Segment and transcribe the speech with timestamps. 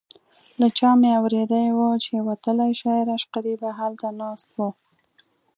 [0.59, 4.59] له چا مې اورېدي وو چې وتلی شاعر عشقري به هلته ناست و.